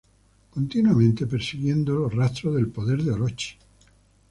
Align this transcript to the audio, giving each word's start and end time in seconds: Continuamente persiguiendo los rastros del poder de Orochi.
Continuamente 0.49 1.27
persiguiendo 1.27 1.93
los 1.93 2.15
rastros 2.15 2.55
del 2.55 2.69
poder 2.69 3.03
de 3.03 3.11
Orochi. 3.11 3.53